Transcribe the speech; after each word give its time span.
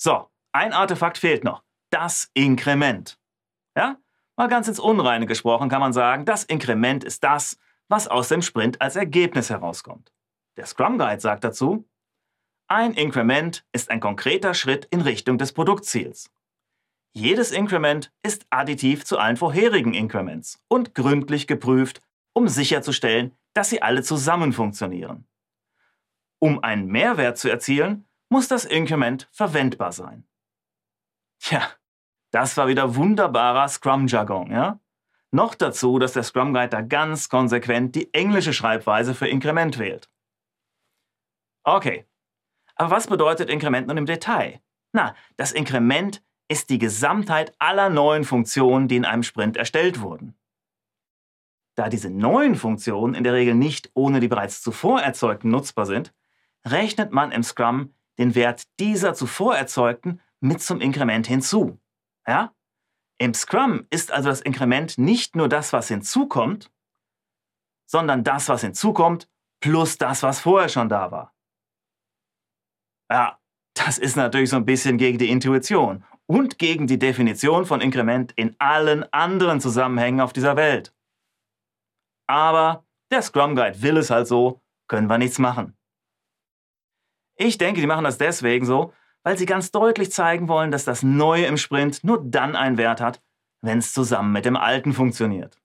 So, 0.00 0.30
ein 0.52 0.72
Artefakt 0.72 1.18
fehlt 1.18 1.44
noch. 1.44 1.64
Das 1.90 2.30
Inkrement. 2.34 3.18
Ja? 3.76 3.98
Mal 4.36 4.48
ganz 4.48 4.68
ins 4.68 4.78
Unreine 4.78 5.26
gesprochen 5.26 5.68
kann 5.68 5.80
man 5.80 5.92
sagen, 5.92 6.24
das 6.24 6.44
Inkrement 6.44 7.02
ist 7.02 7.24
das, 7.24 7.58
was 7.88 8.06
aus 8.06 8.28
dem 8.28 8.40
Sprint 8.40 8.80
als 8.80 8.94
Ergebnis 8.94 9.50
herauskommt. 9.50 10.12
Der 10.56 10.66
Scrum 10.66 10.98
Guide 10.98 11.20
sagt 11.20 11.42
dazu, 11.42 11.88
ein 12.68 12.94
Inkrement 12.94 13.64
ist 13.72 13.90
ein 13.90 13.98
konkreter 13.98 14.54
Schritt 14.54 14.86
in 14.90 15.00
Richtung 15.00 15.38
des 15.38 15.52
Produktziels. 15.52 16.30
Jedes 17.12 17.50
Inkrement 17.50 18.12
ist 18.22 18.46
additiv 18.50 19.04
zu 19.04 19.18
allen 19.18 19.36
vorherigen 19.36 19.94
Increments 19.94 20.62
und 20.68 20.94
gründlich 20.94 21.46
geprüft, 21.46 22.00
um 22.34 22.46
sicherzustellen, 22.46 23.34
dass 23.54 23.70
sie 23.70 23.82
alle 23.82 24.02
zusammen 24.02 24.52
funktionieren. 24.52 25.26
Um 26.38 26.62
einen 26.62 26.86
Mehrwert 26.86 27.38
zu 27.38 27.48
erzielen, 27.48 28.07
muss 28.28 28.48
das 28.48 28.64
Inkrement 28.64 29.28
verwendbar 29.32 29.92
sein. 29.92 30.26
Tja, 31.40 31.62
das 32.30 32.56
war 32.56 32.68
wieder 32.68 32.96
wunderbarer 32.96 33.68
Scrum-Jargon, 33.68 34.50
ja? 34.50 34.80
Noch 35.30 35.54
dazu, 35.54 35.98
dass 35.98 36.14
der 36.14 36.22
Scrum 36.22 36.54
Guide 36.54 36.70
da 36.70 36.80
ganz 36.80 37.28
konsequent 37.28 37.94
die 37.94 38.12
englische 38.14 38.54
Schreibweise 38.54 39.14
für 39.14 39.28
Inkrement 39.28 39.78
wählt. 39.78 40.08
Okay, 41.64 42.06
aber 42.76 42.90
was 42.90 43.08
bedeutet 43.08 43.50
Inkrement 43.50 43.88
nun 43.88 43.98
im 43.98 44.06
Detail? 44.06 44.60
Na, 44.92 45.14
das 45.36 45.52
Inkrement 45.52 46.22
ist 46.48 46.70
die 46.70 46.78
Gesamtheit 46.78 47.54
aller 47.58 47.90
neuen 47.90 48.24
Funktionen, 48.24 48.88
die 48.88 48.96
in 48.96 49.04
einem 49.04 49.22
Sprint 49.22 49.56
erstellt 49.58 50.00
wurden. 50.00 50.34
Da 51.74 51.88
diese 51.90 52.10
neuen 52.10 52.54
Funktionen 52.54 53.14
in 53.14 53.22
der 53.22 53.34
Regel 53.34 53.54
nicht 53.54 53.90
ohne 53.94 54.20
die 54.20 54.28
bereits 54.28 54.62
zuvor 54.62 55.00
erzeugten 55.00 55.50
nutzbar 55.50 55.84
sind, 55.84 56.14
rechnet 56.66 57.12
man 57.12 57.32
im 57.32 57.42
Scrum 57.42 57.94
den 58.18 58.34
Wert 58.34 58.64
dieser 58.80 59.14
zuvor 59.14 59.56
erzeugten 59.56 60.20
mit 60.40 60.60
zum 60.60 60.80
Inkrement 60.80 61.26
hinzu. 61.26 61.80
Ja? 62.26 62.54
Im 63.18 63.34
Scrum 63.34 63.86
ist 63.90 64.12
also 64.12 64.28
das 64.28 64.40
Inkrement 64.40 64.98
nicht 64.98 65.36
nur 65.36 65.48
das, 65.48 65.72
was 65.72 65.88
hinzukommt, 65.88 66.70
sondern 67.90 68.22
das, 68.22 68.48
was 68.48 68.60
hinzukommt, 68.60 69.28
plus 69.60 69.98
das, 69.98 70.22
was 70.22 70.40
vorher 70.40 70.68
schon 70.68 70.88
da 70.88 71.10
war. 71.10 71.34
Ja, 73.10 73.38
das 73.74 73.98
ist 73.98 74.16
natürlich 74.16 74.50
so 74.50 74.56
ein 74.56 74.66
bisschen 74.66 74.98
gegen 74.98 75.18
die 75.18 75.30
Intuition 75.30 76.04
und 76.26 76.58
gegen 76.58 76.86
die 76.86 76.98
Definition 76.98 77.64
von 77.64 77.80
Inkrement 77.80 78.32
in 78.32 78.54
allen 78.58 79.10
anderen 79.12 79.60
Zusammenhängen 79.60 80.20
auf 80.20 80.32
dieser 80.32 80.56
Welt. 80.56 80.94
Aber 82.28 82.84
der 83.10 83.22
Scrum 83.22 83.56
Guide 83.56 83.80
will 83.80 83.96
es 83.96 84.10
halt 84.10 84.26
so, 84.26 84.60
können 84.88 85.08
wir 85.08 85.18
nichts 85.18 85.38
machen. 85.38 85.77
Ich 87.38 87.56
denke, 87.56 87.80
die 87.80 87.86
machen 87.86 88.04
das 88.04 88.18
deswegen 88.18 88.66
so, 88.66 88.92
weil 89.22 89.38
sie 89.38 89.46
ganz 89.46 89.70
deutlich 89.70 90.10
zeigen 90.10 90.48
wollen, 90.48 90.72
dass 90.72 90.84
das 90.84 91.04
Neue 91.04 91.46
im 91.46 91.56
Sprint 91.56 92.02
nur 92.02 92.22
dann 92.22 92.56
einen 92.56 92.78
Wert 92.78 93.00
hat, 93.00 93.22
wenn 93.62 93.78
es 93.78 93.92
zusammen 93.92 94.32
mit 94.32 94.44
dem 94.44 94.56
Alten 94.56 94.92
funktioniert. 94.92 95.60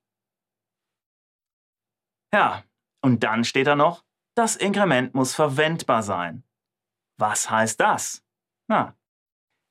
Ja, 2.31 2.63
und 3.01 3.23
dann 3.23 3.43
steht 3.43 3.67
da 3.67 3.75
noch, 3.75 4.03
das 4.35 4.55
Inkrement 4.55 5.15
muss 5.15 5.33
verwendbar 5.33 6.03
sein. 6.03 6.43
Was 7.17 7.49
heißt 7.49 7.79
das? 7.79 8.23
Na, 8.67 8.95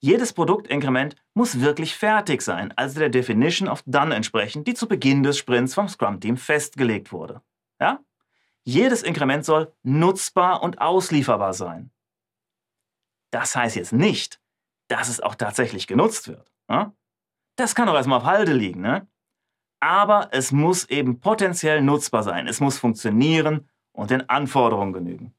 jedes 0.00 0.32
Produktinkrement 0.32 1.14
muss 1.34 1.60
wirklich 1.60 1.94
fertig 1.94 2.42
sein, 2.42 2.72
also 2.76 2.98
der 2.98 3.10
Definition 3.10 3.68
of 3.68 3.84
Done 3.86 4.12
entsprechen, 4.12 4.64
die 4.64 4.74
zu 4.74 4.88
Beginn 4.88 5.22
des 5.22 5.38
Sprints 5.38 5.74
vom 5.74 5.88
Scrum-Team 5.88 6.36
festgelegt 6.36 7.12
wurde. 7.12 7.42
Ja? 7.80 8.00
Jedes 8.64 9.04
Inkrement 9.04 9.44
soll 9.44 9.72
nutzbar 9.84 10.64
und 10.64 10.80
auslieferbar 10.80 11.54
sein. 11.54 11.91
Das 13.32 13.56
heißt 13.56 13.76
jetzt 13.76 13.92
nicht, 13.92 14.40
dass 14.88 15.08
es 15.08 15.20
auch 15.20 15.34
tatsächlich 15.34 15.86
genutzt 15.86 16.28
wird. 16.28 16.52
Ja? 16.68 16.92
Das 17.56 17.74
kann 17.74 17.88
auch 17.88 17.94
erstmal 17.94 18.18
auf 18.18 18.26
Halde 18.26 18.52
liegen. 18.52 18.80
Ne? 18.80 19.08
Aber 19.80 20.28
es 20.32 20.52
muss 20.52 20.84
eben 20.84 21.18
potenziell 21.20 21.82
nutzbar 21.82 22.22
sein. 22.22 22.46
Es 22.46 22.60
muss 22.60 22.78
funktionieren 22.78 23.68
und 23.92 24.10
den 24.10 24.28
Anforderungen 24.28 24.92
genügen. 24.92 25.34